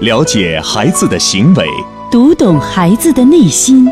[0.00, 1.64] 了解孩子的行为，
[2.10, 3.88] 读懂孩子的内心。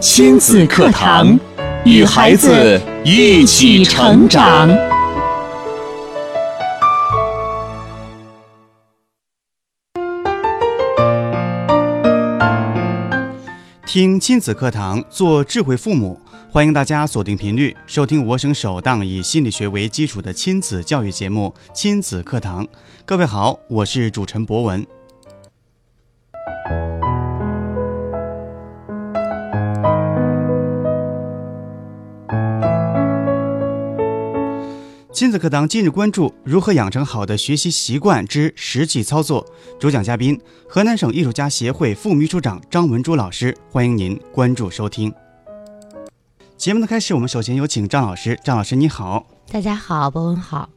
[0.00, 1.38] 亲子课堂，
[1.84, 4.68] 与孩子一起成长。
[13.86, 16.18] 听亲子课堂，做智慧父母。
[16.50, 22.64] 欢迎大家锁定频率，收听我省首档以心理学为基础的亲子教育节目《亲子课堂》。
[23.04, 24.84] 各位好，我是主持人博文。
[35.10, 39.44] 亲子课堂今日关注如何养成好的学习习惯之实际操作。
[39.80, 43.56] 主讲嘉宾：河南省艺术家协会副秘书长张文珠老师。
[43.68, 45.12] 欢迎您关注收听。
[46.56, 48.38] 节目的开始，我们首先有请张老师。
[48.44, 49.26] 张老师，你好。
[49.50, 50.68] 大家好，博文好。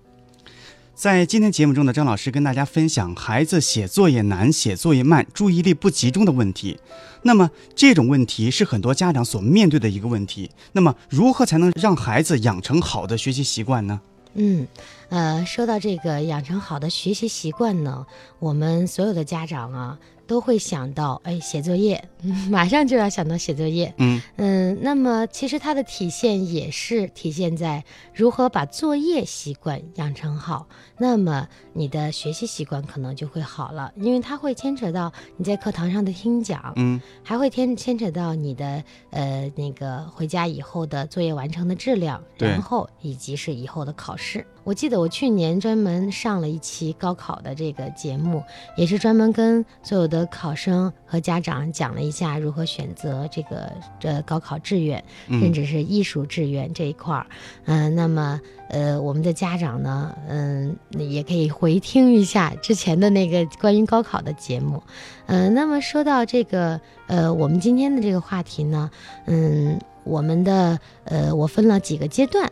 [1.02, 6.78] 在今天节目中的，张老师跟大家分享孩子写作业难、写作业慢、注意力不集中的问题。
[7.24, 10.52] 那么这种问题是很多家长所面对的一个问题。
[10.74, 14.00] 那么如何才能让孩子养成好的学习习惯呢？
[14.36, 14.68] 嗯，
[15.10, 18.06] 呃，说到这个养成好的学习习惯呢，
[18.38, 19.98] 我们所有的家长啊。
[20.32, 22.02] 都会想到，哎，写作业，
[22.50, 23.94] 马上就要想到写作业。
[23.98, 30.66] 嗯嗯，那么其实它的体现也是体现在如何把作业习惯养成好，
[30.98, 44.46] 那么你的学习习惯可能就会好了，因为它会牵扯到你在课堂上的听讲，嗯，还会牵牵扯到你的呃那个回家以后的作业完成的质量，然后以及是以后的考试。
[44.64, 48.44] 我记得我去年专门上了一期高考的这个节目，
[48.78, 57.26] 也是专门跟所有的考生和家长讲了一下如何选择这个这高考志愿，甚至是艺术志愿这一块儿。
[57.66, 64.84] 嗯，那么呃，我们的家长呢，嗯，也可以回听一下之前的那个关于高考的节目。
[65.28, 68.92] 嗯，那么说到这个呃，我们今天的这个话题呢，
[69.26, 72.51] 嗯，我们的呃，我分了几个阶段。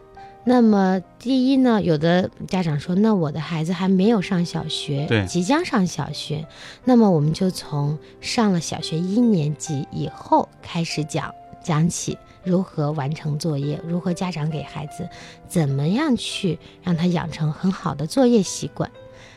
[0.50, 6.44] 那么，第一呢，有的家长说，那我的孩子还没有上小学，对，即将上小学，
[6.86, 11.32] 那么我们就从上了小学一年级以后开始讲
[11.64, 15.08] 讲起，如何完成作业，如何家长给孩子
[15.48, 18.90] 怎么样去让他养成很好的作业习惯。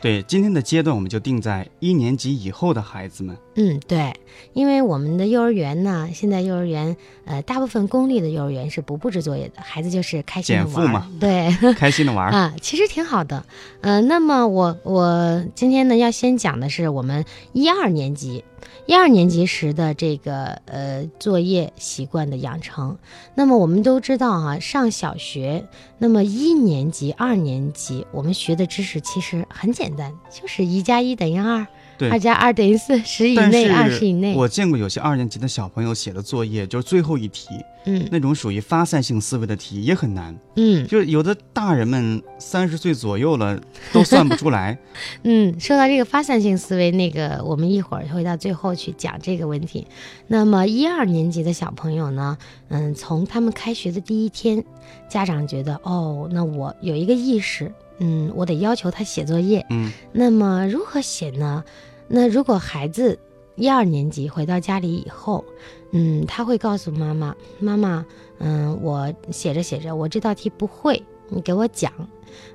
[0.03, 3.37] 对，今天的阶段我们就定在一年级以后的孩子们。
[3.55, 4.13] 嗯，对，
[4.51, 13.45] 因为我们的幼儿园呢，现在幼儿园，呃，大部分公立的幼儿园是不布置作业的，孩子就是开心的玩嘛，对，开心的玩 啊，其实挺好的。
[13.79, 18.43] 嗯，那么我我今天呢要先讲的是我们一二年级。
[18.85, 22.97] 一二年级时的这个呃作业习惯的养成，
[23.33, 25.65] 那么我们都知道啊，上小学，
[25.99, 31.65] 那么一年级、二年级我们学的知识其实很简单，就是一加一等于二。
[32.11, 34.35] 二加二等于四，十以内，二十以内。
[34.35, 37.47] 我见过有些二年级的小朋友写的作业，就是最后一题，
[37.85, 43.57] 嗯，那种属于发散性思维的题也很难，嗯，就是有的大人们三十岁左右了
[43.93, 44.77] 都算不出来。
[45.23, 49.87] 嗯，说到这个发散性思维，那个我们一会儿会到最后去讲这个问题。
[50.27, 52.37] 那么一二年级的小朋友呢，
[52.67, 54.61] 嗯，从他们开学的第一天，
[55.07, 57.71] 家长觉得，哦，那我有一个意识。
[58.03, 59.65] 嗯，我得要求他写作业。
[59.69, 61.63] 嗯，那么如何写呢？
[62.09, 63.17] 那如果孩子
[63.55, 65.45] 一二年级回到家里以后，
[65.91, 68.05] 嗯，他会告诉妈妈：“妈妈，
[68.39, 71.93] 嗯，我写着写着，我这道题不会，你给我讲。”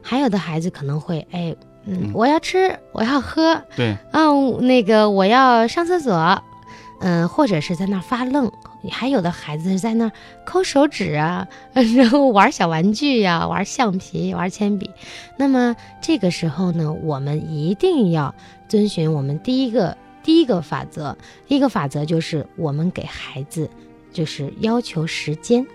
[0.03, 1.57] 还有的孩子可能会，哎，
[1.87, 6.43] 嗯，我要吃，我要喝，对，嗯，那个我要上厕所，
[7.01, 8.53] 嗯，或者是在那发愣。
[8.91, 10.13] 还有的孩子在那儿
[10.45, 11.49] 抠手指啊，
[11.97, 14.91] 然后玩小玩具呀，玩橡皮，玩铅笔。
[15.37, 18.35] 那么这个时候呢，我们一定要
[18.69, 21.17] 遵循我们第一个第一个法则。
[21.47, 23.69] 第一个法则就是我们给孩子
[24.13, 25.67] 就是要求时间。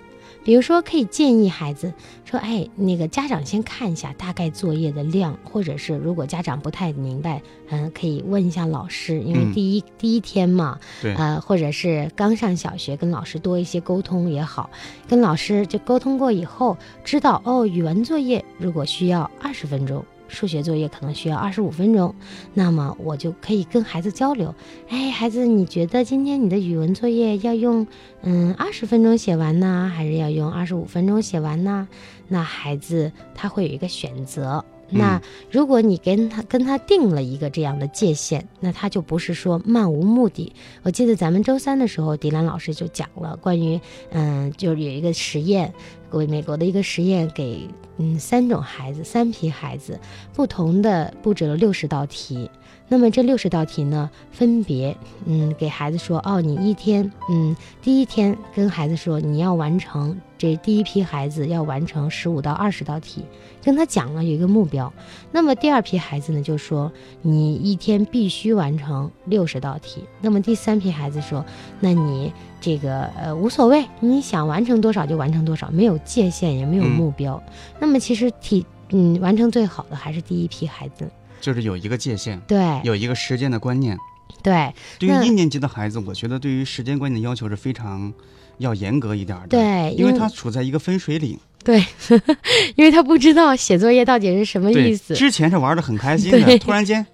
[0.44, 1.94] 比如说，可以建议孩子
[2.26, 14.70] 说：“哎，那个家长先看一下大概作业的量，或者是如果家长不太明白，嗯，可以问一下老师，因为第一第一天嘛，对，呃，或者是刚上小学，跟老师多一些沟通也好，
[15.08, 22.14] 跟老师就沟通过以后，知道哦，语文作业如果需要二十分钟。”数学作业可能需要二十五分钟，
[22.54, 24.54] 那么我就可以跟孩子交流。
[24.90, 27.88] 哎，孩子，你觉得今天你的语文作业要用
[28.24, 31.88] 嗯二十分钟写完呢，还是要用二十五分钟写完呢？
[32.28, 34.66] 那孩子他会有一个选择。
[34.94, 40.54] 那如果你跟他跟他定了一个这样的界限，那他就不是说漫无目的。
[40.84, 43.80] 我记得咱们周三的时候，迪兰老师就讲了关于
[44.12, 45.74] 嗯，就是有一个实验。
[46.12, 47.68] 为美国的一个实验，给
[47.98, 50.00] 嗯三种孩子，三批孩子，
[50.32, 52.48] 不同的布置了六十道题。
[52.88, 63.24] 那么这六十道题呢，分别嗯给孩子说，哦，你一天嗯第一天跟孩子说你要完成这第一批孩子要完成十五到二十道题，
[63.64, 64.92] 跟他讲了有一个目标。
[65.32, 66.92] 那么第二批孩子呢，就说
[67.22, 70.04] 你一天必须完成六十道题。
[70.20, 71.46] 那么第三批孩子说，
[71.80, 72.30] 那你
[72.60, 77.42] 这个呃无所谓，你想完成多少就完成多少，没有界限也没有目标。
[77.80, 81.10] 那么其实题嗯完成最好的还是第一批孩子。
[81.40, 83.98] 就是有一个界限，对，有一个时间的观念。
[84.42, 88.12] 对，对于一年级的孩子，我觉得对于时间观念的要求是非常
[88.58, 89.48] 要严格一点的。
[89.48, 91.38] 对，因为他处在一个分水岭。
[91.64, 91.84] 对，
[92.76, 95.14] 因为他不知道写作业到底是什么意思。
[95.16, 97.06] 之前是玩的很开心的，突然间。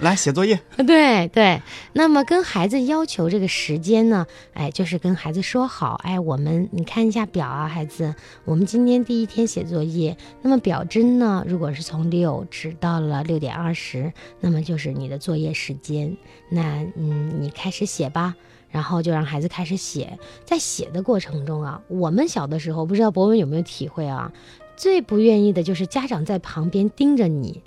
[0.00, 1.60] 来写作业， 对对。
[1.92, 4.26] 那么跟孩子要求这个时间呢？
[4.54, 8.14] 哎，就是跟孩子说好，哎，我们你看一下表啊，孩子，
[8.46, 10.16] 我们今天第一天写作业。
[10.40, 14.10] 那么表针呢，如果是从六指到了六点二十，
[14.40, 16.16] 那么就是你的作业时间。
[16.48, 16.62] 那
[16.96, 18.34] 嗯，你开始写吧。
[18.70, 20.18] 然后就让孩子开始写。
[20.44, 24.32] 在写的过程中啊，我们小的时候不知道博文有没有体会啊？
[24.76, 27.62] 最不愿意的就是家长在旁边盯着你。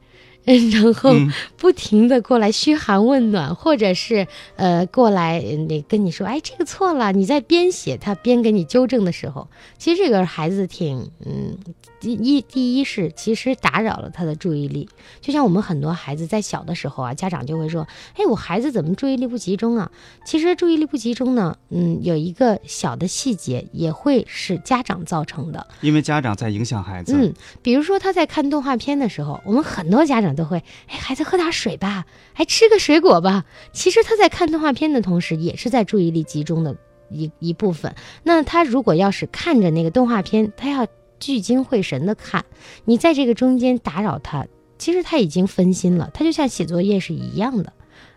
[0.72, 1.12] 然后
[1.58, 7.12] 不停的过来嘘寒问暖，或者是呃过来那跟你说，哎，这个错了。
[7.12, 9.48] 你在边写他边给你纠正的时候，
[9.78, 11.58] 其实这个孩子挺嗯。
[12.04, 14.90] 第一，第一是其实打扰了他的注意力，
[15.22, 17.88] 就像我们很多孩子在小的时候啊，家长就会说，
[18.18, 19.90] 哎，我孩子怎么注意力不集中啊？
[20.26, 27.14] 其实注意力不集中呢，嗯，有一个小的细节也会是家长造成的，因为家长在影响孩子。
[27.16, 33.46] 嗯，比如说他在看动画片的时候，我们很多家长都会，哎，孩子喝点水吧，还吃个水果吧。
[33.72, 36.76] 其实他在看动画片的同时，也是在注意力集中的
[37.10, 37.94] 一一部分。
[38.24, 40.88] 那他如果要是看着那个动画片，他要。
[41.20, 42.44] 聚精会神的看，
[42.84, 44.46] 你在这个中间打扰他，
[44.78, 46.12] 其实他已经分心了。
[46.14, 47.72] 他就像写作业是一样的，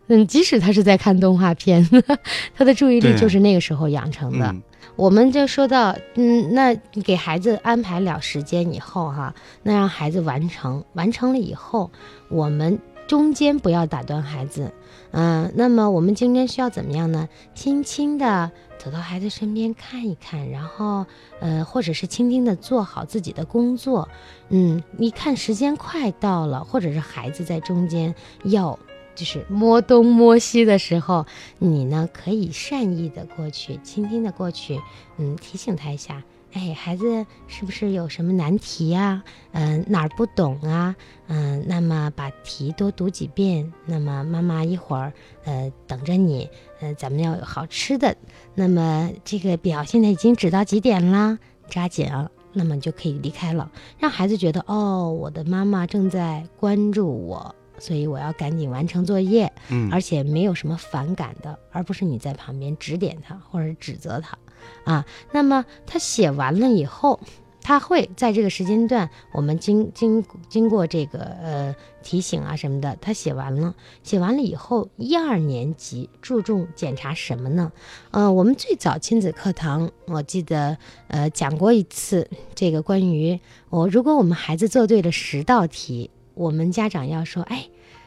[0.09, 1.89] 嗯，即使他是在看动画片，
[2.57, 4.53] 他的注意力就是那个时候养成的。
[4.95, 11.91] 我们就说到，嗯，那给孩子安排了时间以后，哈，那让孩子完成，完成了以后，
[12.29, 12.79] 我们
[13.09, 14.73] 中间不要打断孩子，
[15.11, 17.29] 嗯，那么我们今天需要怎么样呢？
[17.55, 18.53] 轻轻的。
[18.79, 21.07] 走到孩子身边看一看，然后，
[21.41, 24.09] 呃，或者是轻轻的做好自己的工作，
[24.51, 28.79] 嗯，一看时间快到了，或者是孩子在中间要
[29.17, 31.27] 就是摸东摸西的时候，
[31.59, 34.81] 你呢可以善意的过去，轻轻的过去，
[35.17, 36.23] 嗯，提醒他一下。
[36.53, 39.25] 哎，孩子是不是有什么难题呀？
[39.53, 40.95] 嗯，哪儿不懂啊？
[41.27, 43.73] 嗯，那么把题多读几遍。
[43.87, 45.13] 那么妈妈一会儿
[45.45, 46.49] 呃等着你。
[46.81, 48.17] 呃，咱们要有好吃的。
[48.55, 51.39] 那么这个表现在已经指到几点啦？
[51.69, 52.31] 抓紧啊！
[52.53, 59.53] 那么就可以离开了，让孩子觉得哦，我的妈妈正在关注我，所以我要赶紧完成作业。
[59.69, 64.37] 嗯，而且没有什么反感的，而不是你在旁边指点他或者指责他。
[64.85, 67.21] 啊，那么他写完了以后，
[67.61, 77.71] 他会在这个时间段，我们经经经过这个呃提醒啊什么的，他写完了，写完了以后，一二年级注重检查什么呢？
[78.11, 80.79] 呃，我们最早亲子课堂，我记得
[81.09, 83.39] 呃讲过一次这个关于
[83.69, 87.67] 我，如果我们孩子做对了十道题，我们家长要说，哎，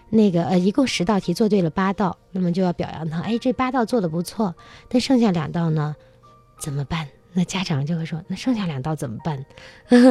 [0.10, 4.56] 那个呃一共十道题做对了八道，那么就要表扬他，哎，这八道做的不错，
[4.88, 5.96] 但剩下两道呢？
[6.62, 7.08] 怎么办？
[7.34, 9.46] 那家长就会说：“那剩下两道怎么办？”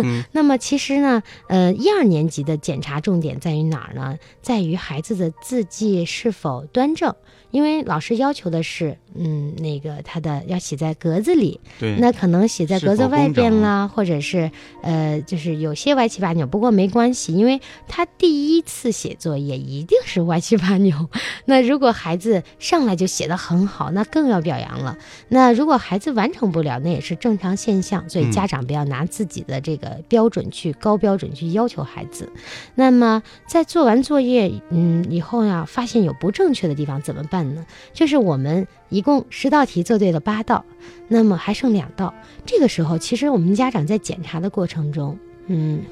[0.31, 4.19] 那么其实呢，呃，一二年级的检查重点在于哪儿呢？
[4.41, 7.15] 在于孩子的字迹是否端正。
[7.51, 14.51] 因为老师要求的是，嗯，那个他的要写在格子里，对，那可能写在格子外边啦，或者是
[14.83, 16.47] 呃，就是有些歪七八扭。
[16.47, 21.09] 不过没关系，因为他第一次写作业一定是歪七八扭。
[21.47, 24.97] 那如果孩子上来就写的很好，那更要表扬了。
[25.29, 28.09] 那如果孩子完成不了，那也是正常现象。
[28.09, 32.31] 所以家长不要拿自己的这个标准去高标准去要求孩子。
[32.75, 37.55] 那么在做完作业，嗯，以后呀，发现有不正确的地方怎么办？
[37.55, 40.65] 呢，就是我们一共十道题做对了八道，
[41.09, 42.15] 那么还剩两道。
[42.47, 45.83] 这个时候，其实我们家长在检查的过程中，嗯，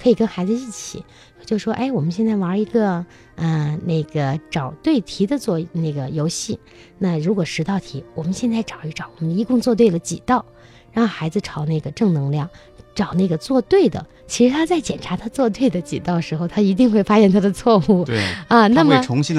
[0.00, 1.04] 可以跟孩子一起
[1.44, 3.04] 就说：“哎，我们现在玩一个，
[3.36, 6.58] 嗯，那个找对题的做那个游戏。
[6.98, 10.44] 那如果十道题，我们现在找一找，我们一共做对了几道？
[10.92, 12.48] 让孩子朝那个正能量。”
[12.96, 18.06] 找那个做对的，其实他在检查他做对的几道时候，他一定会发现他的错误。
[18.06, 18.94] 对啊，那么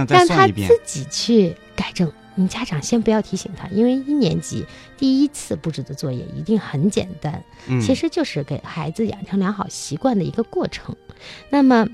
[0.07, 2.07] 让他自己去改正。
[2.39, 4.63] 你家长先不要提醒他，因为一年级
[4.95, 7.43] 第一次布置的作业一定很简单，
[7.81, 10.95] 其实就是给孩子养成良好习惯的一个过程。
[11.49, 11.87] 那么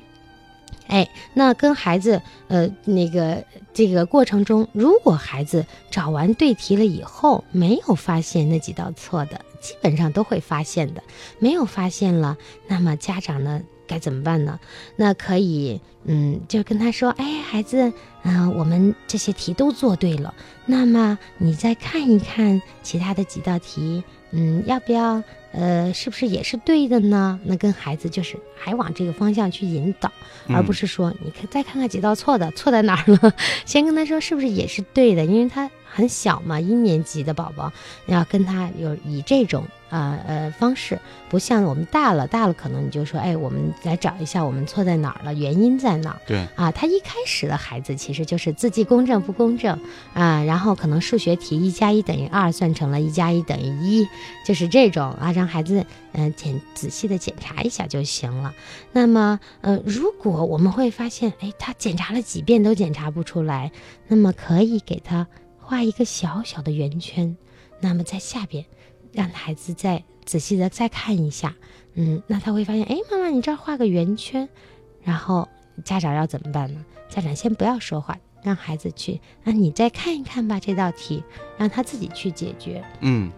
[0.88, 11.02] 哎，那跟孩子，呃，那个这个过程中，如果孩子找完对题了以后，没有发现那几道错的，基本上都会发现的。
[11.40, 14.60] 没有发现了，那么家长呢该怎么办呢？
[14.96, 17.92] 那可以，嗯，就跟他说，哎，孩子，
[18.24, 20.34] 嗯、我们这些题都做对了，
[20.66, 25.22] 那么你再看一看其他的几道题，嗯，要不要？
[25.52, 27.40] 呃，是不是也是对的呢？
[27.44, 30.12] 那跟孩子就是还往这个方向去引导，
[30.48, 33.32] 而不是说你看再看看几道错的，错在哪儿了？
[33.64, 37.72] 先跟他说是不是也是对的，因为他很小嘛，一年级的宝宝，
[38.08, 40.98] 要跟他有以这种呃呃方式，
[41.30, 46.22] 不像我们大了，大了可能你就说，哎，我们来找一下我们错在哪儿了，原因在哪儿？
[46.26, 49.80] 对，啊，他一开始的孩子其实就是字迹公正不公正
[50.14, 54.08] 啊，然后可能数学题一加一等于二算成了一加一等于一，
[54.44, 58.54] 就是这种啊，让孩子嗯、呃检仔细的检查一下就行了。
[58.92, 63.72] 那么呃，如果我们会发现，哎，他检查了几遍都检查不出来，
[64.08, 65.28] 那么可以给他
[65.74, 67.36] 画一个小小的圆圈，
[67.80, 68.64] 那么在下边
[69.12, 71.56] 让孩子再仔细的再看一下，
[71.96, 74.48] 嗯，那他会发现，哎，妈妈你这儿画个圆圈，
[75.02, 75.50] 然后
[75.84, 76.86] 家长要怎么办呢？
[77.10, 81.24] 家长先不要说话，让孩子去，那你再看一看吧这道题，
[81.58, 82.84] 让他自己去解决。
[83.00, 83.32] 嗯，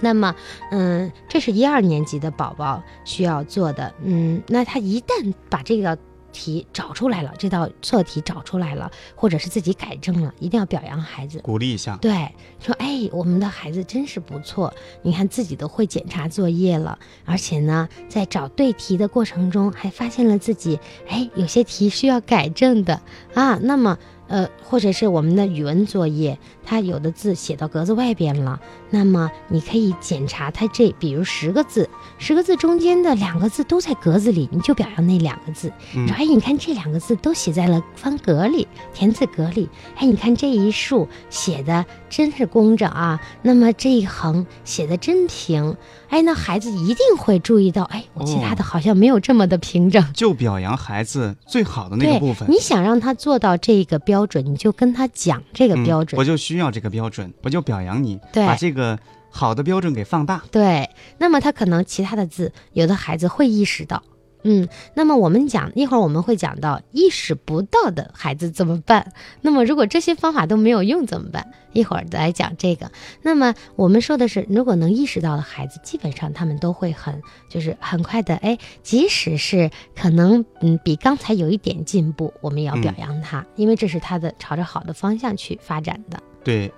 [0.00, 0.36] 那么，
[0.70, 5.98] 嗯，这是一二年级的宝宝需要做的，嗯，那他一旦把这个
[6.36, 11.40] 题找出来了，这道错题找出来了，或者是自己改正了，一定要表扬孩子。
[11.40, 11.96] 鼓励一下。
[11.96, 12.12] 对，
[12.60, 20.78] 说哎，我们的孩子真是不错，你看自己都会检查作业了，而且呢，在找对题的过程中还发现了自己
[21.08, 23.00] 哎有些题需要改正的
[23.32, 23.58] 啊。
[23.62, 23.96] 那么
[24.28, 31.88] 呃，或者是我们的语文作业，它有的字写到格子外边了，那么你可以检查它这，比如十个字，
[32.18, 35.72] 十个字中间的两个字都在格子里，你就表扬那两个字。
[35.94, 39.68] 嗯说哎，你看这两个字都写在了方格里、田字格里。
[39.96, 45.76] 哎，你看这一竖写的真是工整啊，那么这一横写的真平。
[46.08, 50.04] 哎，那孩子一定会注意到，哎，我其他的好像没有这么的平整。
[50.12, 52.48] 就表扬孩子最好的那个部分。
[52.48, 56.16] 你想让他做到这个标准，你就跟他讲这个嗯标准。
[56.16, 58.85] 我就需要这个标准，我就表扬你，对把这个
[59.30, 60.42] 好的标准给放大。
[60.50, 64.02] 对，那么他可能其他的字，有的孩子会意识到，
[64.44, 69.12] 嗯，那么我们讲一会儿我们会讲到意识不到的孩子怎么办。
[69.42, 71.46] 那么如果这些方法都没有用怎么办？
[71.72, 72.90] 一会儿来讲这个。
[73.20, 86.18] 那么我们说的是，如果能意识到的孩子，基本上他们都会很就是很快的，哎，即使是可能嗯比刚才有一点进步，我们也要表扬他，因为这是他的朝着好的方向去发展的。
[86.42, 86.72] 对，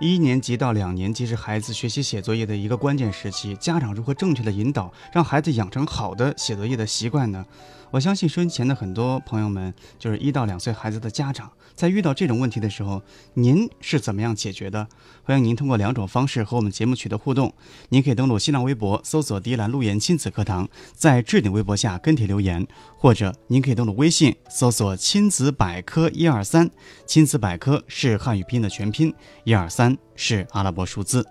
[0.00, 7.44] 一年级到两年级是孩子学习写作业的一个关键时期，家长如何正确的引导，让孩子养成好的写作业的习惯呢？
[7.92, 13.00] 我相信收音前的很多朋友们，就是一到两岁孩子的家长，在遇到这种问题的时候，
[13.34, 14.88] 您是怎么样解决的？
[15.22, 17.54] 欢迎您通过两种方式和我们节目取得互动。
[17.90, 22.66] 您可以登录新浪微博，搜索“迪兰路言亲子课堂”，在置顶微博下跟帖留言，
[22.98, 26.68] 或者您可以登录微信，搜索“亲子百科一二三”，
[27.06, 31.26] 亲子百科是汉语拼音的全拼，一二三是阿拉伯数字。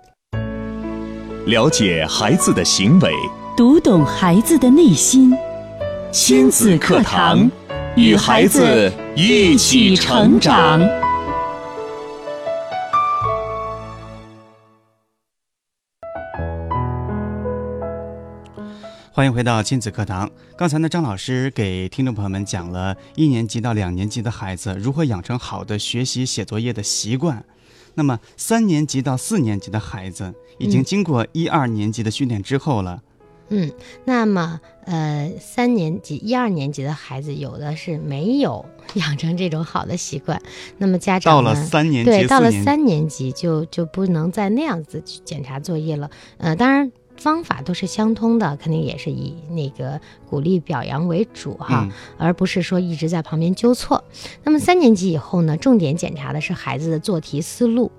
[1.46, 3.12] 了解孩子的行为，
[3.58, 5.34] 读懂孩子的内心。
[6.12, 7.50] 亲子课堂，
[7.96, 10.80] 与孩子一起成长。
[19.16, 20.30] 欢迎回到亲子课堂。
[20.58, 27.44] 刚才呢，张老师给听众朋友们讲了一年级到两年级的孩子如何养成好的学习写作业的习惯。
[27.96, 30.84] 那么三年级到四年级的孩子已经嗯。
[30.84, 33.02] 经过一二年级的训练之后了，
[33.50, 33.72] 嗯，
[34.06, 40.42] 那么呃，三年级、一二年级的孩子，有的是没有养成这种好的习惯，
[40.78, 46.10] 那么家长到了三年级、对，到了三年级就就不能再那样子去检查作业了。
[46.38, 54.04] 呃，当然方法都是相通的，肯定也是以那个鼓励表扬为主哈，嗯而不是说一直在旁边纠错。
[54.44, 57.92] 那么三年级以后呢，重点检查的是孩子的做题思路。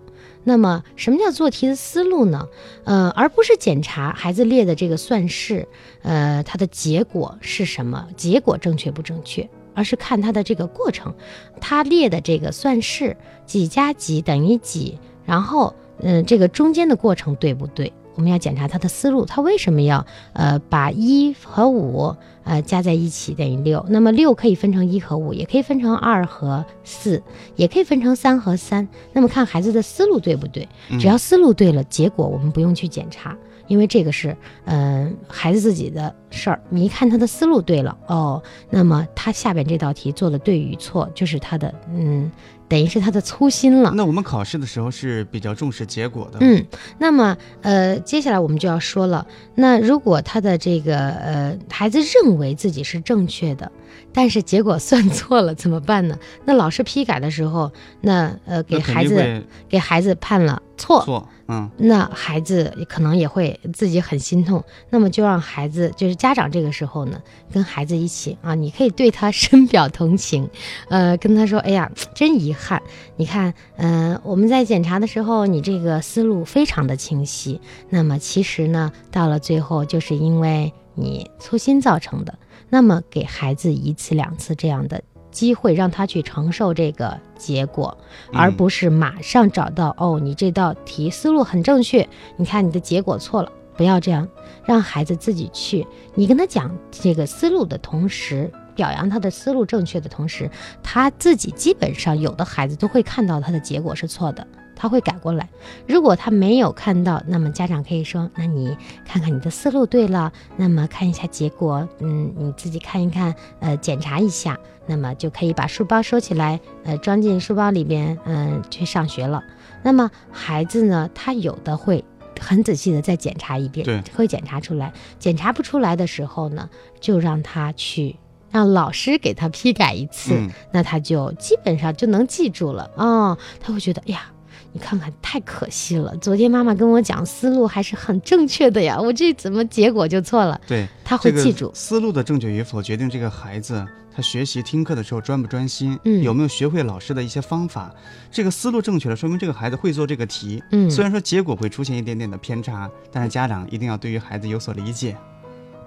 [0.47, 2.47] 那么，什么叫做题的思路呢？
[2.85, 5.67] 呃，而不是检查孩子列的这个算式，
[6.03, 11.15] 呃，它的结果是什么，结果正确不正确，而是看他的这个过程，
[11.63, 13.17] 他列的这个算式
[13.47, 17.91] 几加几等于几，然后，嗯、这个中间的过程对不对？
[18.15, 23.85] 我们要检查他的思路，他为什么要呃把一和五呃加在一起等于六？
[23.89, 27.23] 那么六可以分成一和五，也可以分成二和四，
[27.57, 28.87] 也可以分成三和三。
[29.13, 30.69] 那么看孩子的思路对不对？
[30.91, 36.61] 嗯只要思路对了，结果我们不用去检查，因为这个是嗯、孩子自己的事儿。
[36.69, 42.31] 你一看他的思路对了哦，那么他下边这道题做的对与错，就是他的嗯，
[42.69, 43.93] 等于是他的粗心了。
[43.95, 46.39] 那我们考试的时候是比较重视结果的。
[46.41, 46.65] 嗯，
[46.99, 53.71] 那么呃，接下来我们就要说了，那如果他的这个呃孩子认为自己是正确的，
[54.13, 56.19] 但是结果算错了怎么办呢？
[56.45, 61.29] 那老师批改的时候，那呃给孩子给孩子判了错，错。
[61.47, 67.21] 嗯，那孩子可能也会自己很心痛，那么就让孩子，就是家长这个时候呢，
[67.53, 70.49] 跟孩子一起啊，你可以对他深表同情，
[70.89, 72.83] 呃，跟他说，哎呀，真遗憾，
[73.17, 77.61] 你看，嗯、我们在检查的时候，你这个思路非常的清晰，
[77.91, 82.39] 那么其实呢，到了最后就是因为你粗心造成的，
[82.71, 85.03] 那么给孩子一次两次这样的。
[85.35, 87.99] 机会让他去承受这个结果，
[88.33, 94.29] 而嗯不是马上找到、哦，你这道题思路很正确，你看你的结果错了，不要这样，
[94.65, 95.85] 让孩子自己去。
[96.15, 100.49] 你跟他讲这个思路的同时，表扬他的思路正确的同时，
[100.83, 104.47] 他自己基本上有的孩子都会看到他的结果是错的。
[104.77, 105.49] 他会改过来，
[105.87, 119.43] 如果他没有看到，那么家长可以说：“那你看看你的思路对了，那么看一下结果，嗯，你自己看一看，呃，检查一下，那么就可以把书包收起来，呃，装进书包里边，嗯、去上学了。
[119.83, 122.05] 那么孩子呢，他有的会
[122.41, 124.93] 很仔细的再检查一遍，对会检查出来。
[125.19, 126.69] 检查不出来的时候呢，
[127.01, 128.17] 就让他去
[128.51, 133.39] 让老师给他批改一次，嗯那他就基本上就能记住了哦。
[133.61, 134.31] 他会觉得，哎呀。
[134.77, 136.17] 你看看，太可惜了！
[136.17, 140.61] 昨天妈妈跟我讲思路还是很正确的呀，我这怎么结果就错了？
[140.67, 141.71] 对，他会这个记住。
[141.73, 147.95] 思路的正确与否，决定这个孩子他学习听课的时候专不专心，嗯有没有学会老师的一些方法。
[148.33, 150.61] 这个思路正确了，说明这个孩子会做这个题。
[150.73, 155.17] 嗯虽然说结果会出现一点点的偏差，但是家长一定要对于孩子有所理解。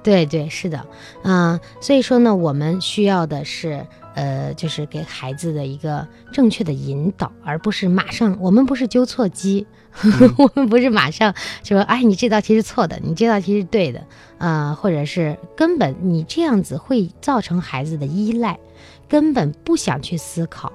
[0.02, 0.86] 对对，是的，
[1.24, 3.86] 嗯、所以说呢，我们需要的是，
[4.18, 9.68] 呃，就是给孩子的一个正确的引导，而不是马上，我们不是纠错机，
[10.40, 14.04] 我们不是马上说，哎，你这道题是错的，你这道题是对的，
[14.40, 18.58] 呃，或者是根本你这样子会造成孩子的依赖，
[19.08, 20.74] 根本不想去思考，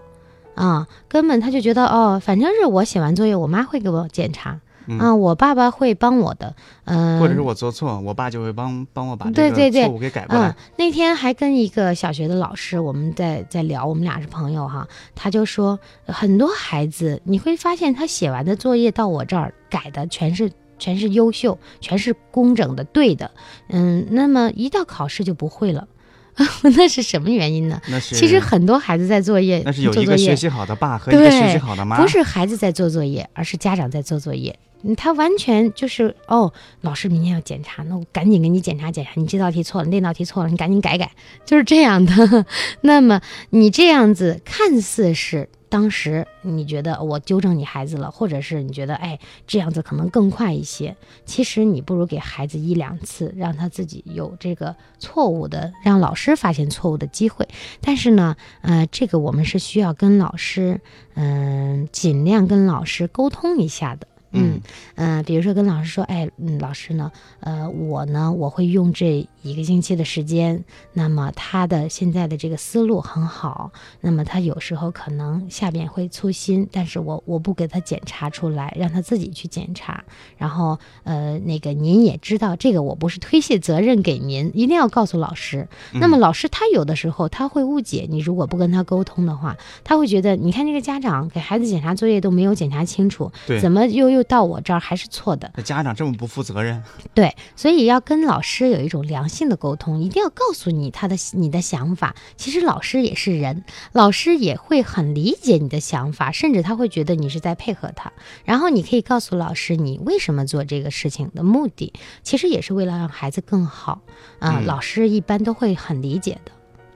[0.55, 4.61] 啊、根本他就觉得哦，反正是我写完作业，我妈会给我检查。
[4.87, 10.49] 嗯啊，我爸爸会帮我的，嗯、或者是我做错，我爸就会帮帮我把这个对对对错误给改过来。
[10.49, 23.31] 嗯，那天还跟一个小学的老师，我们在在聊，我们俩是朋友哈，他就说很多孩子你会发现他写完的作业到我这儿改的全是全是优秀，全是工整的对的，
[23.69, 25.87] 嗯，那么一到考试就不会了，
[26.77, 27.81] 那是什么原因呢？
[27.89, 34.59] 那是其实很多孩子在作业，那是有一个学习好的爸和一个学习好的妈，不是孩子在做作业，而是家长在做作业。
[34.97, 41.13] 他完全就是哦，老师明天要检查，那我赶紧给你检查检查，你这道题错了，那道题错了，你赶紧改改，
[41.45, 42.47] 就是这样的。
[42.83, 57.49] 那么你这样子看似是当时你觉得我纠正你孩子了，或者是你觉得哎这样子可能更快一些，其实你不如给孩子一两次，让他自己有这个错误的，让老师发现错误的机会。
[57.81, 60.81] 但是呢，呃，这个我们是需要跟老师，
[61.15, 64.07] 嗯、尽量跟老师沟通一下的。
[64.33, 64.61] 嗯，
[64.97, 80.03] 嗯、比如说跟老师说，哎，嗯，老师呢，呃，我呢，我会用这一个星期的时间，那么他的现在的这个思路很好，那么他有时候可能下边会粗心，但是我我不给他检查出来，让他自己去检查，
[80.37, 85.69] 然后呃，那个您也知道，这个我不是推卸责任给您，一定要告诉老师。
[85.93, 95.51] 那么老师他有的时候他会误解你，如果不跟他沟通的话，他会觉得你看这个家长给孩子检查作业都没有检查清楚，怎么又又到我这儿还是错的？
[95.57, 96.83] 那家长这么不负责任，
[97.15, 102.15] 对，所以要跟老师有一种良性的沟通，一定要告诉你他的你的想法。
[102.37, 108.13] 其实老师也是人，老师也会很理解你的想法，甚至他会觉得你是在配合他。
[108.45, 114.03] 然后你可以告诉老师你为什么做这个事情的目的，其实也是为了让孩子更好
[114.39, 116.53] 啊、嗯老师一般都会很理解的。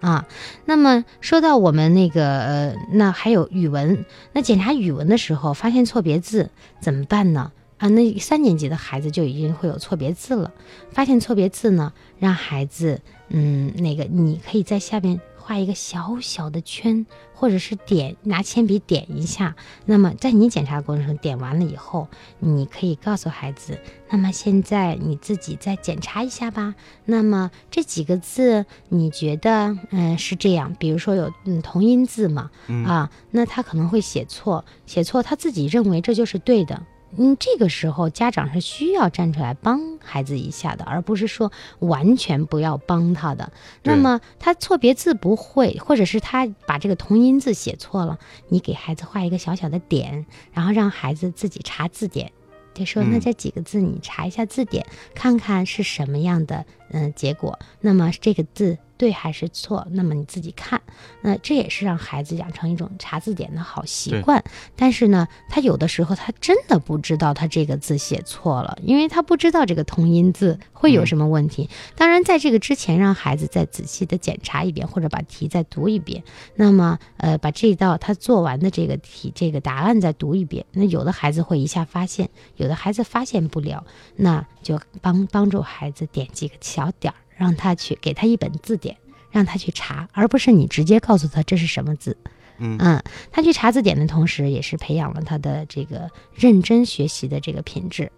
[0.07, 0.25] 啊，
[0.67, 6.49] 那么说到我们那个呃，那还有语文，那检查语文的时候发现错别字
[6.81, 7.51] 怎么办呢？
[7.79, 10.53] 啊，那三年级的孩子就已经会有错别字了。
[10.93, 19.55] 发现错别字呢，让孩子，嗯，那个你可以在下面画一个小小的圈，或者是点拿铅笔点一下。
[19.85, 22.09] 那么在你检查的过程中点完了以后，
[22.41, 23.79] 你可以告诉孩子，
[24.11, 26.75] 那么现在你自己再检查一下吧。
[27.05, 30.75] 那么这几个字你觉得，嗯、是这样？
[30.81, 36.83] 比如说有嗯同音字嘛，嗯啊，那他可能会写错，写错他自己认为这就是对的。
[37.19, 43.53] 嗯，这个时候家长是需要站出来帮孩子一下的，而不是说完全不要帮他的。
[43.83, 52.33] 那么他错别字不会，或者是他把这个同音字写错了，你给孩子画一个小小的点，然后让孩子自己查字典。
[52.75, 57.59] 就说嗯那这几个字你查一下字典，看看是什么样的嗯、呃结果。
[57.81, 59.87] 那么这个字对还是错？
[59.91, 60.81] 那么你自己看。
[61.21, 64.43] 那这也是让孩子养成一种查字典的好习惯。
[64.75, 71.69] 但是呢，他有的时候他真的不知道他这个字写错了，因为他不知道这个同音字会有嗯什么问题。
[71.95, 76.23] 当然，在这个之前，让孩子再仔细的检查一遍，或者把题再读一遍。
[76.55, 80.65] 那么，呃，把这道他做完的这个题这个答案再读一遍。
[80.73, 83.85] 那有的孩子会一下发现，有的孩子发现不了，
[84.17, 88.97] 那就帮帮助孩子点几个小点儿，让他去给他一本字典。
[89.33, 92.17] 让他去查，而不是你直接告诉他这是什么字。
[92.59, 98.11] 嗯他去查字典的同时，也是培养了他的这个认真学习的这个品质。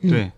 [0.00, 0.32] 嗯对，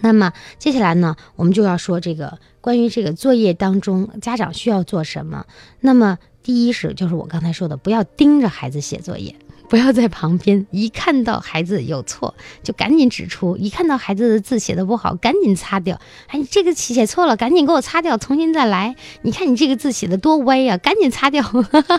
[0.00, 5.44] 那么接下来呢，我们就要说这个关于这个作业当中家长需要做什么。
[5.80, 9.36] 那么第一是就是我刚才说的，不要盯着孩子写作业。
[9.70, 15.96] 不要在旁边，一看到孩子有错就赶紧指出，一看到孩子的字写的不好，赶紧擦掉。
[16.26, 18.96] 哎，你这个写错了，赶紧给我擦掉，重新再来。
[19.22, 21.40] 你看你这个字写的多歪呀、赶紧擦掉。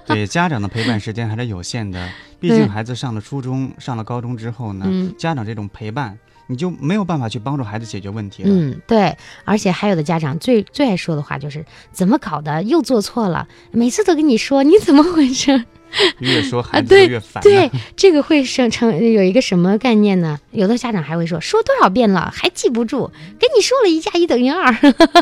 [0.06, 2.10] 对， 家长的陪伴时间还是有限的，
[2.42, 8.50] 毕竟孩子上了初中、上了高中之后呢，嗯家长这种陪伴，你就没有办法去帮助孩子解决问题了。
[8.52, 15.64] 嗯，对，而且还有的家长最最爱说的话就是怎么搞的，又做错了，每次都跟你说你怎么回事？
[16.20, 20.40] 越说孩子越烦、对，这个会生成有一个什么概念呢？
[20.52, 24.74] 有的家长还会说，说多少遍了还记不住，跟你说了一加一等于二，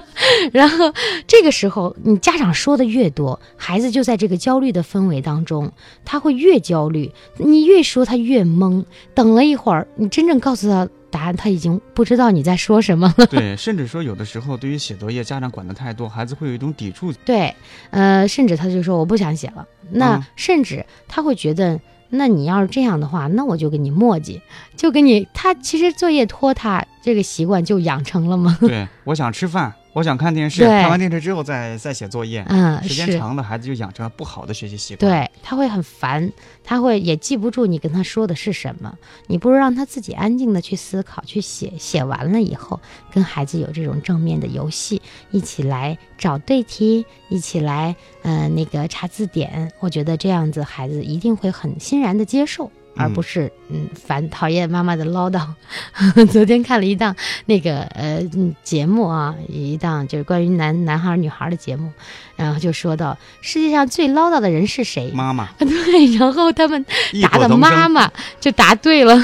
[0.53, 0.93] 然后
[1.27, 5.71] 这个时候你家长说的越多，孩子就在这个焦虑的氛围当中，
[6.05, 13.25] 他会越焦虑，你越说他越懵，等了一会儿，你真正告诉他答案，他已经不知道你在说什么了。
[13.27, 17.11] 对，甚至说有的时候对于写作业，家长管得太多，孩子会有一种抵触。
[17.25, 17.53] 对，
[17.91, 19.65] 呃，甚至他就说我不想写了。
[19.91, 24.39] 那、嗯甚至他会觉得，那你要是这样的话，那我就跟你磨叽，
[24.75, 28.57] 就跟你他其实作业拖沓这个习惯就养成了吗？
[28.61, 33.19] 对，我想吃饭，我想看电视，看完电视之后再再写作业，嗯，时间。
[33.19, 35.11] 长了，孩子就养成了不好的学习习惯。
[35.11, 36.31] 对，他会很烦，
[36.63, 38.97] 他会也记不住你跟他说的是什么。
[39.27, 42.79] 你不如让他自己安静的去思考，去写，写完了以后，
[43.11, 49.69] 跟孩子有这种正面的游戏，一起来找对题，一起来呃那个查字典。
[49.81, 52.71] 我觉得这样子孩子一定会很欣然的接受。
[52.99, 55.41] 而不嗯是嗯烦讨厌妈妈的唠叨。
[56.31, 61.91] 昨天看了一档那个呃嗯节目啊，一档就是关于男男孩儿女孩儿的节目，
[62.35, 65.09] 然后就说到世界上最唠叨的人是谁？
[65.15, 66.85] 妈妈对，然后他们
[67.23, 69.17] 答的妈妈就答对了。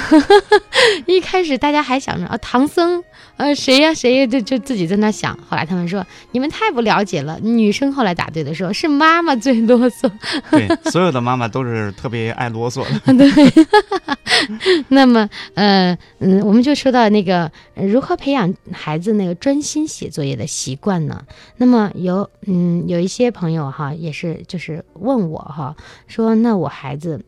[1.05, 3.03] 一开始大家还想着啊，唐僧，
[3.37, 5.37] 呃，谁呀、谁呀，就就自己在那想。
[5.49, 7.37] 后来他们说你们太不了解了。
[7.41, 10.09] 女生后来答对的时候是妈妈最啰嗦。
[10.51, 13.13] 对，所有的妈妈都是特别爱啰嗦的。
[13.13, 13.65] 对，
[14.89, 21.21] 那么呃嗯，我们就说到那个、呃如何培养孩子那个专心写作业的习惯呢？
[21.57, 25.75] 那么有嗯有一些朋友哈，也是就是问我哈，
[26.07, 27.23] 说那我孩子。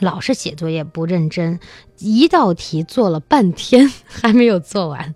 [0.00, 1.60] 老是写作业不认真，
[1.98, 5.14] 一道题做了半天 还没有做完，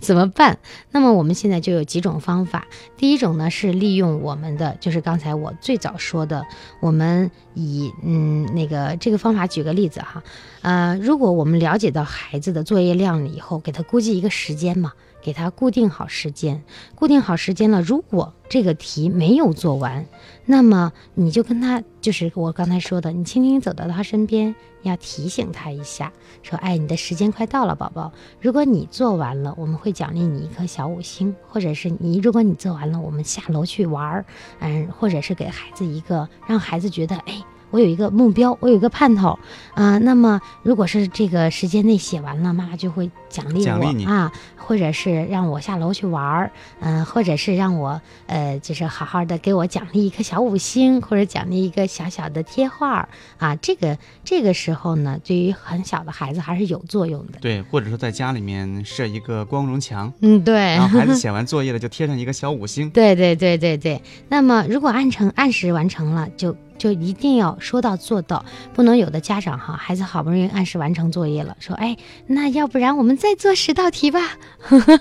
[0.00, 0.58] 怎么办？
[0.90, 2.66] 那么我们现在就有几种方法。
[2.96, 6.44] 第一种呢是利用我们的，就是刚才我最早说的，
[6.80, 10.22] 我们以嗯那个这个方法举个例子哈，
[10.62, 16.62] 呃，如果我们了解到孩子的作业量了以后，给他估计一个时间嘛，给他固定好时间，
[16.94, 20.06] 固定好时间了，如果这个题没有做完，
[20.46, 28.12] 那么你就跟他，就是我刚才说的，你轻轻走到他身边，要提醒他一下，说，哎，你的时间快到了，宝宝。
[28.40, 34.24] 如果你做完了，我们会奖励你一颗小五星，或者是你，如果你做完了，我们下楼去玩儿，
[34.60, 37.42] 嗯，或者是给孩子一个，让孩子觉得，哎。
[37.70, 39.38] 我有一个目标，我有一个盼头，
[39.74, 46.50] 啊、那么如果是这个时间内写完了，妈妈就会奖励我奖励你啊，或者是让我下楼去玩儿，
[46.80, 53.56] 嗯、或者是让我呃，就是好好的给我奖励一颗小五星，或者奖励一个小小的贴画儿啊。
[53.56, 57.38] 这个这个时候呢，对于很小的孩子还是有作用的。
[57.40, 60.54] 对，或者说在家里面设一个光荣墙，嗯，对。
[60.78, 62.88] 然后孩子写完作业了就贴上一个小五星。
[62.90, 64.00] 对对对对对。
[64.28, 74.20] 那么如果按成按时完成了，就就一定要说到做到，不能有的家长哈，孩子好不容易按时完成作业了，说哎，那要不然我们再做十道题吧。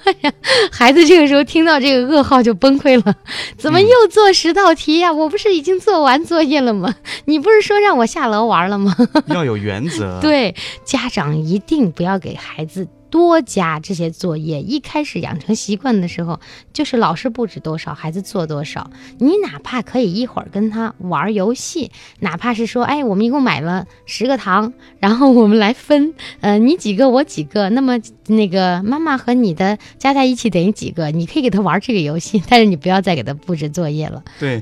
[0.72, 3.16] 孩子这个时候听到这个噩耗就崩溃了，
[3.58, 5.14] 怎么又做十道题呀？
[5.14, 6.94] 我不是已经做完作业了吗？
[7.26, 8.96] 你不是说让我下楼玩了吗？
[9.28, 10.20] 要有原则。
[10.20, 12.88] 对，家长一定不要给孩子。
[13.10, 16.40] 多加这些作业，一开始养成习惯的时候，
[16.74, 18.90] 就是老师布置多少，孩子做多少。
[19.20, 31.10] 你哪怕可以一会儿跟他玩游戏，哪怕是说，哎，我们一共买了十个糖，然后我们来分，呃，你几个，我几个，那么那个妈妈和你的加在一起等于几个？
[31.12, 34.22] 你可以给他玩这个游戏，但是你不要再给他布置作业了。
[34.40, 34.62] 对，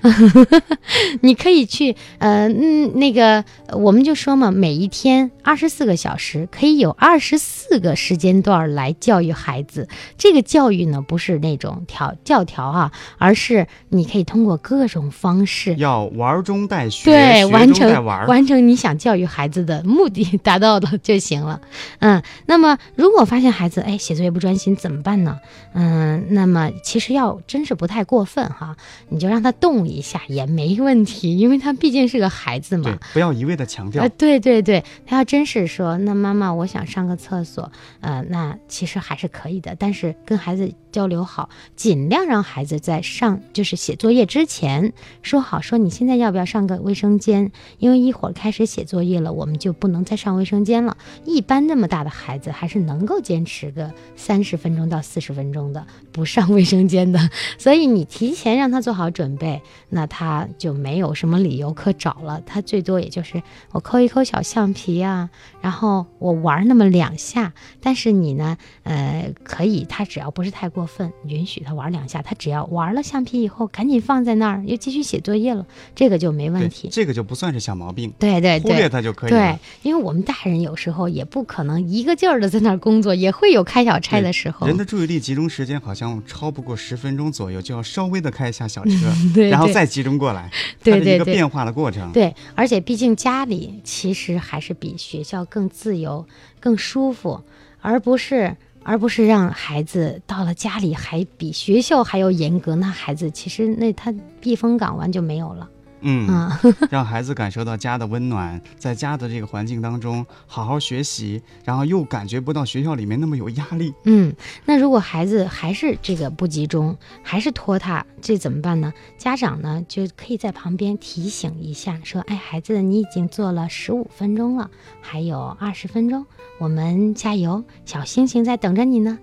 [1.22, 8.35] 你可以去，呃，嗯，那个我们就说嘛，每一天二十四个小时，可以有二十四个时间。
[8.42, 21.62] 段来教育孩子，这个教育呢不是那种条教条啊，而是你可以通过各种方式，要玩中带学，对，完成玩完成你想教育孩子的目的，达到了就行了。
[22.00, 25.40] 嗯，那么如果发现孩子哎写作业不专心怎么办呢？
[25.74, 28.76] 嗯，那么其实要真是不太过分哈，
[29.10, 32.98] 你就让他动一下也没问题，因为他毕竟是个孩子嘛。
[33.14, 34.08] 不要一味的强调。
[34.10, 37.72] 对对对，他要真是说，那妈妈我想上个厕所，
[38.02, 38.25] 呃。
[38.28, 47.52] 那其实还是可以的，但是跟孩子交流好，尽量让孩子在上就是写作业之前说好，说你现在要不要上个卫生间？
[47.80, 50.98] 因为一会儿开始写作业了，我们就不能再上卫生间了。
[51.26, 62.42] 一般那么大的孩子还是能够坚持个三十分钟到四十分钟的不上卫生间的， 所以你提前让他做好准备，那他就没有什么理由可找了。
[62.46, 65.30] 他最多也就是我抠一抠小橡皮啊，
[65.66, 68.16] 然后我玩那么两下，但是。
[68.16, 68.58] 你呢？
[68.84, 72.22] 呃，可以，他只要不是太过分，允许他玩两下。
[72.22, 76.88] 他只要玩了橡皮以后，赶紧放在那儿，又继续写作业了，这个就没问题。
[76.92, 78.14] 这个就不算是小毛病。
[78.18, 79.32] 对对对，忽略他就可以。
[79.32, 84.66] 对，因为我们大人有时候也不可能一个劲儿的在那儿工作，也会有开小差的时候。
[84.66, 90.50] 人的注意力集中时间好像超不过十分钟左右，就要稍微的开一下小车， 对，然后再集中过来。
[90.82, 92.12] 对对，一个变化的过程。
[92.12, 96.28] 对，而且毕竟家里其实还是比学校更自由、
[96.60, 97.42] 更舒服。
[97.80, 105.70] 而不是，而不是让孩子到了家里还比学校还要严格，那孩子其实那他避风港湾就没有了。
[106.06, 106.50] 嗯，
[106.90, 113.94] 让孩子感受到家的温暖，在家的这个环境当中好好学习，然后又感觉不到学校里面那么有压力。
[114.04, 114.34] 嗯，
[114.66, 118.94] 那如果孩子还是这个不集中，还是拖沓，这怎么办呢？
[119.18, 124.70] 家长呢就可以在旁边提醒一下，说：“哎，孩子，你已经做了十五分钟了，
[125.02, 126.26] 还有二十分钟，
[126.60, 129.18] 我们加油，小星星在等着你呢。”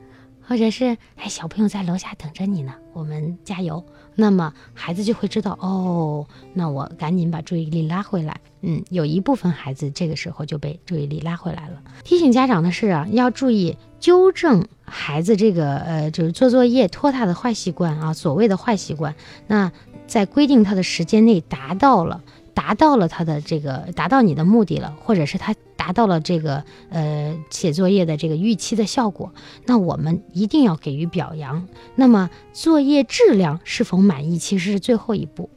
[0.44, 3.82] 或者是：“哎，小朋友在楼下等着你呢，我们加油。”
[4.14, 8.40] 那么孩子就会知道哦，那我赶紧把注意力拉回来。
[8.60, 11.82] 嗯，有一部分孩子这个时候就被注意力拉回来了。
[12.04, 19.14] 提醒家长的是啊，要注意纠正孩子这个呃，就是做作业拖沓的坏习惯啊，所谓的坏习惯。
[19.46, 19.72] 那
[20.06, 22.22] 在规定他的时间内达到了。
[22.54, 29.34] 达到了他的这个达到你的目的了，或者是他达到了这个呃写作业的这个预期的效果，
[29.66, 31.66] 那我们一定要给予表扬。
[31.96, 35.50] 那么作业质量是否满意，其实是最后一步，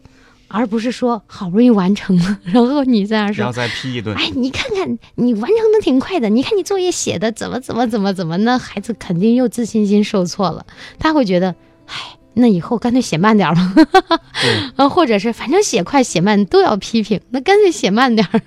[0.47, 4.15] 而不是说好不容易完成了，然后你在那说，要再批一顿。
[4.15, 10.65] 哎，你看看你完成的挺快的，你看你作业写的怎么怎么怎么怎么，那孩子肯定又自信心受挫了，
[10.97, 11.53] 他会觉得，
[11.85, 12.17] 哎。
[12.37, 14.19] 那以后干脆写慢点儿吧，
[14.75, 18.41] 啊，或者是反正写快写慢都要批评，那干脆写慢点儿。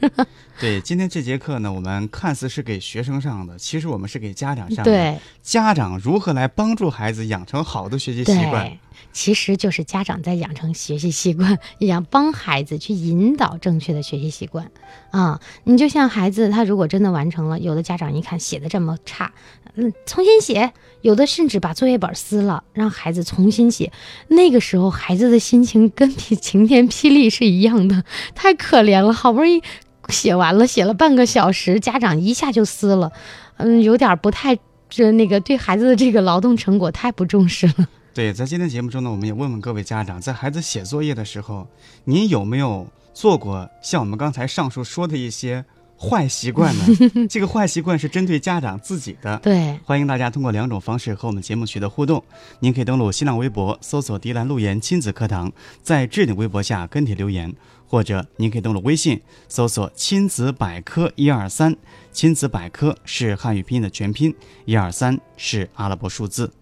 [0.60, 4.90] 对，今天这节课呢，我们看似是给学生上的，其实我们是给家长上的。
[4.90, 8.76] 对，家长如何来帮助孩子养成好的学习习惯？
[9.12, 14.68] 其实就是家长在养成学习习惯，要帮孩子去引导正确的学习习惯
[15.12, 15.40] 啊。
[15.62, 19.32] 你就像孩子，他如果真的完成了，有的家长一看写的这么差，
[19.74, 23.92] 嗯，重新写；有的甚至把作业本撕了，让孩子重新写。
[24.26, 28.02] 那个时候，孩子的心情跟晴天霹雳是一样的，
[28.34, 29.62] 太可怜了，好不容易。
[30.08, 33.12] 写完了，写了半个小时，家长一下就撕了，
[33.56, 37.88] 嗯，有点不太，这那个对孩子的这个劳动成果太不重视了。
[38.14, 41.68] 对，在今天节目中呢，我们也问问各位家长，在孩子写作业的时候，
[42.04, 45.64] 您有没有做过像我们刚才上述说的一些
[46.00, 46.84] 坏习惯呢？
[47.28, 49.36] 这个坏习惯是针对家长自己的。
[49.38, 52.22] 对，欢迎大家通过两种方式和我们节目取得互动。
[52.60, 57.52] 您可以登录新浪微博，搜索“迪兰路言亲子课堂”，在置顶微博下跟帖留言。
[57.90, 61.74] 或者您可以登录微信，搜索“亲子百科一二三”，
[62.12, 64.34] 亲子百科是汉语拼音的全拼，
[64.66, 66.52] 一二三是阿拉伯数字。